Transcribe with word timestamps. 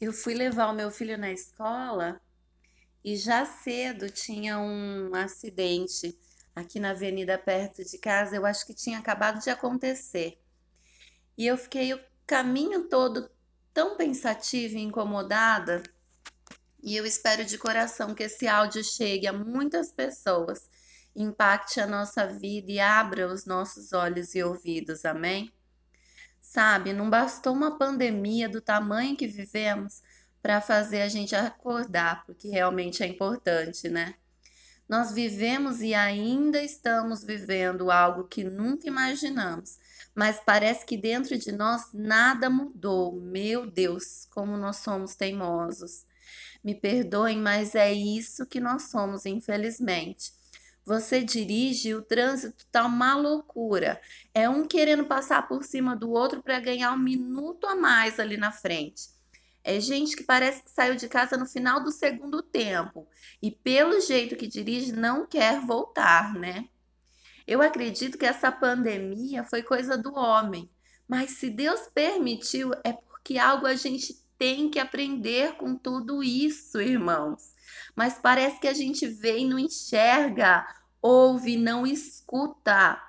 Eu 0.00 0.12
fui 0.12 0.34
levar 0.34 0.68
o 0.68 0.74
meu 0.74 0.90
filho 0.90 1.18
na 1.18 1.32
escola 1.32 2.20
e 3.04 3.16
já 3.16 3.44
cedo 3.44 4.08
tinha 4.08 4.58
um 4.58 5.12
acidente 5.14 6.16
aqui 6.54 6.78
na 6.78 6.90
avenida 6.90 7.36
perto 7.36 7.84
de 7.84 7.98
casa. 7.98 8.36
Eu 8.36 8.46
acho 8.46 8.64
que 8.64 8.74
tinha 8.74 8.98
acabado 8.98 9.42
de 9.42 9.50
acontecer. 9.50 10.38
E 11.36 11.46
eu 11.46 11.56
fiquei 11.56 11.94
o 11.94 12.00
caminho 12.26 12.88
todo 12.88 13.28
tão 13.74 13.96
pensativa 13.96 14.76
e 14.76 14.82
incomodada. 14.82 15.82
E 16.82 16.96
eu 16.96 17.04
espero 17.04 17.44
de 17.44 17.58
coração 17.58 18.14
que 18.14 18.24
esse 18.24 18.46
áudio 18.46 18.84
chegue 18.84 19.26
a 19.26 19.32
muitas 19.32 19.90
pessoas, 19.90 20.68
impacte 21.14 21.80
a 21.80 21.86
nossa 21.86 22.26
vida 22.26 22.70
e 22.70 22.78
abra 22.78 23.26
os 23.26 23.44
nossos 23.46 23.92
olhos 23.92 24.34
e 24.36 24.42
ouvidos. 24.44 25.04
Amém? 25.04 25.52
Sabe, 26.50 26.94
não 26.94 27.10
bastou 27.10 27.52
uma 27.52 27.76
pandemia 27.76 28.48
do 28.48 28.58
tamanho 28.58 29.14
que 29.14 29.26
vivemos 29.26 30.02
para 30.40 30.62
fazer 30.62 31.02
a 31.02 31.08
gente 31.08 31.36
acordar, 31.36 32.24
porque 32.24 32.48
realmente 32.48 33.02
é 33.02 33.06
importante, 33.06 33.86
né? 33.90 34.14
Nós 34.88 35.12
vivemos 35.12 35.82
e 35.82 35.92
ainda 35.92 36.62
estamos 36.62 37.22
vivendo 37.22 37.90
algo 37.90 38.24
que 38.24 38.42
nunca 38.44 38.88
imaginamos, 38.88 39.78
mas 40.14 40.40
parece 40.40 40.86
que 40.86 40.96
dentro 40.96 41.36
de 41.36 41.52
nós 41.52 41.92
nada 41.92 42.48
mudou. 42.48 43.20
Meu 43.20 43.70
Deus, 43.70 44.26
como 44.30 44.56
nós 44.56 44.78
somos 44.78 45.14
teimosos. 45.14 46.06
Me 46.64 46.74
perdoem, 46.74 47.36
mas 47.36 47.74
é 47.74 47.92
isso 47.92 48.46
que 48.46 48.58
nós 48.58 48.84
somos, 48.84 49.26
infelizmente. 49.26 50.32
Você 50.88 51.22
dirige, 51.22 51.94
o 51.94 52.00
trânsito 52.00 52.64
tá 52.72 52.86
uma 52.86 53.14
loucura. 53.14 54.00
É 54.32 54.48
um 54.48 54.66
querendo 54.66 55.04
passar 55.04 55.46
por 55.46 55.62
cima 55.62 55.94
do 55.94 56.10
outro 56.10 56.42
para 56.42 56.58
ganhar 56.58 56.94
um 56.94 56.98
minuto 56.98 57.66
a 57.66 57.76
mais 57.76 58.18
ali 58.18 58.38
na 58.38 58.52
frente. 58.52 59.10
É 59.62 59.78
gente 59.80 60.16
que 60.16 60.24
parece 60.24 60.62
que 60.62 60.70
saiu 60.70 60.96
de 60.96 61.06
casa 61.06 61.36
no 61.36 61.44
final 61.44 61.84
do 61.84 61.92
segundo 61.92 62.40
tempo 62.40 63.06
e 63.42 63.50
pelo 63.50 64.00
jeito 64.00 64.34
que 64.34 64.46
dirige 64.46 64.92
não 64.92 65.26
quer 65.26 65.60
voltar, 65.60 66.32
né? 66.32 66.66
Eu 67.46 67.60
acredito 67.60 68.16
que 68.16 68.24
essa 68.24 68.50
pandemia 68.50 69.44
foi 69.44 69.62
coisa 69.62 69.94
do 69.94 70.14
homem, 70.14 70.70
mas 71.06 71.32
se 71.32 71.50
Deus 71.50 71.80
permitiu 71.92 72.72
é 72.82 72.94
porque 72.94 73.36
algo 73.36 73.66
a 73.66 73.74
gente 73.74 74.24
tem 74.38 74.70
que 74.70 74.78
aprender 74.78 75.54
com 75.56 75.76
tudo 75.76 76.24
isso, 76.24 76.80
irmãos. 76.80 77.54
Mas 77.94 78.14
parece 78.14 78.58
que 78.58 78.68
a 78.68 78.72
gente 78.72 79.06
vê 79.06 79.40
e 79.40 79.44
não 79.44 79.58
enxerga, 79.58 80.66
ouve, 81.00 81.56
não 81.56 81.86
escuta. 81.86 83.02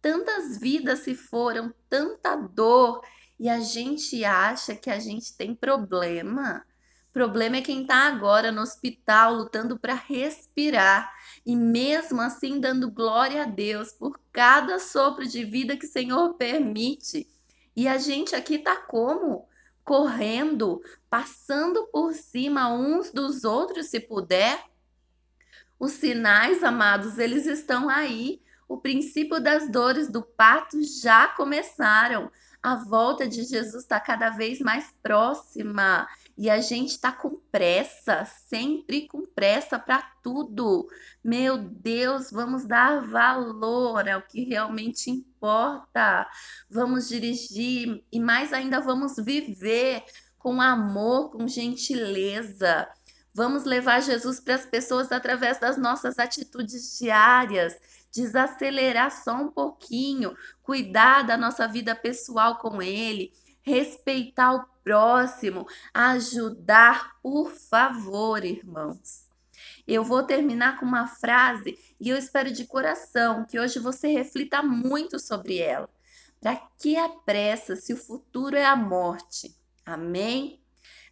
Tantas 0.00 0.58
vidas 0.58 1.00
se 1.00 1.14
foram, 1.14 1.74
tanta 1.88 2.36
dor, 2.36 3.02
e 3.38 3.48
a 3.48 3.60
gente 3.60 4.24
acha 4.24 4.74
que 4.74 4.90
a 4.90 4.98
gente 4.98 5.36
tem 5.36 5.54
problema. 5.54 6.64
Problema 7.12 7.56
é 7.56 7.62
quem 7.62 7.82
está 7.82 8.06
agora 8.06 8.52
no 8.52 8.60
hospital 8.60 9.34
lutando 9.34 9.78
para 9.78 9.94
respirar 9.94 11.12
e 11.44 11.56
mesmo 11.56 12.20
assim 12.20 12.60
dando 12.60 12.90
glória 12.90 13.42
a 13.42 13.46
Deus 13.46 13.92
por 13.92 14.20
cada 14.30 14.78
sopro 14.78 15.26
de 15.26 15.44
vida 15.44 15.76
que 15.76 15.86
o 15.86 15.90
Senhor 15.90 16.34
permite. 16.34 17.26
E 17.74 17.88
a 17.88 17.98
gente 17.98 18.34
aqui 18.34 18.56
está 18.56 18.76
como? 18.76 19.48
Correndo, 19.84 20.82
passando 21.08 21.88
por 21.92 22.12
cima 22.12 22.72
uns 22.72 23.10
dos 23.10 23.44
outros 23.44 23.86
se 23.86 23.98
puder. 23.98 24.62
Os 25.78 25.92
sinais, 25.92 26.64
amados, 26.64 27.18
eles 27.18 27.46
estão 27.46 27.88
aí. 27.88 28.42
O 28.68 28.76
princípio 28.76 29.40
das 29.40 29.70
dores 29.70 30.10
do 30.10 30.22
parto 30.22 30.82
já 30.82 31.28
começaram. 31.28 32.30
A 32.60 32.74
volta 32.74 33.26
de 33.28 33.44
Jesus 33.44 33.82
está 33.84 34.00
cada 34.00 34.30
vez 34.30 34.58
mais 34.58 34.92
próxima 35.00 36.08
e 36.36 36.50
a 36.50 36.60
gente 36.60 36.90
está 36.90 37.12
com 37.12 37.40
pressa, 37.50 38.24
sempre 38.24 39.06
com 39.06 39.24
pressa 39.24 39.78
para 39.78 40.02
tudo. 40.22 40.88
Meu 41.22 41.56
Deus, 41.58 42.30
vamos 42.32 42.66
dar 42.66 43.06
valor 43.06 44.08
ao 44.08 44.22
que 44.22 44.44
realmente 44.44 45.08
importa. 45.10 46.28
Vamos 46.68 47.08
dirigir 47.08 48.04
e 48.10 48.18
mais 48.18 48.52
ainda 48.52 48.80
vamos 48.80 49.14
viver 49.16 50.04
com 50.36 50.60
amor, 50.60 51.30
com 51.30 51.46
gentileza. 51.46 52.88
Vamos 53.38 53.62
levar 53.62 54.02
Jesus 54.02 54.40
para 54.40 54.56
as 54.56 54.66
pessoas 54.66 55.12
através 55.12 55.60
das 55.60 55.76
nossas 55.76 56.18
atitudes 56.18 56.98
diárias, 56.98 57.76
desacelerar 58.10 59.12
só 59.12 59.32
um 59.36 59.46
pouquinho, 59.46 60.36
cuidar 60.60 61.22
da 61.22 61.36
nossa 61.36 61.68
vida 61.68 61.94
pessoal 61.94 62.58
com 62.58 62.82
Ele, 62.82 63.32
respeitar 63.62 64.54
o 64.54 64.66
próximo, 64.82 65.68
ajudar, 65.94 67.12
por 67.22 67.52
favor, 67.52 68.44
irmãos. 68.44 69.28
Eu 69.86 70.02
vou 70.02 70.24
terminar 70.24 70.80
com 70.80 70.84
uma 70.84 71.06
frase 71.06 71.78
e 72.00 72.08
eu 72.08 72.18
espero 72.18 72.50
de 72.50 72.66
coração 72.66 73.44
que 73.44 73.60
hoje 73.60 73.78
você 73.78 74.08
reflita 74.08 74.64
muito 74.64 75.20
sobre 75.20 75.58
ela. 75.58 75.88
Para 76.40 76.56
que 76.76 76.96
a 76.96 77.08
pressa 77.08 77.76
se 77.76 77.92
o 77.92 77.96
futuro 77.96 78.56
é 78.56 78.64
a 78.64 78.74
morte? 78.74 79.56
Amém? 79.86 80.60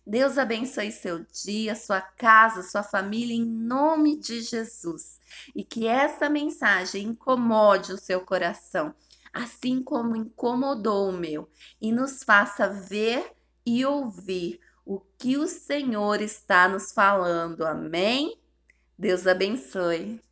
Deus 0.06 0.38
abençoe 0.38 0.92
seu 0.92 1.24
dia, 1.24 1.74
sua 1.74 2.00
casa, 2.00 2.62
sua 2.62 2.84
família, 2.84 3.34
em 3.34 3.44
nome 3.44 4.16
de 4.16 4.40
Jesus. 4.40 5.18
E 5.54 5.64
que 5.64 5.88
essa 5.88 6.28
mensagem 6.28 7.08
incomode 7.08 7.92
o 7.92 7.98
seu 7.98 8.20
coração, 8.20 8.94
assim 9.32 9.82
como 9.82 10.14
incomodou 10.14 11.08
o 11.08 11.12
meu, 11.12 11.50
e 11.80 11.90
nos 11.90 12.22
faça 12.22 12.68
ver 12.68 13.32
e 13.66 13.84
ouvir 13.84 14.60
o 14.84 15.00
que 15.18 15.36
o 15.36 15.48
Senhor 15.48 16.22
está 16.22 16.68
nos 16.68 16.92
falando. 16.92 17.66
Amém? 17.66 18.40
Deus 18.96 19.26
abençoe. 19.26 20.22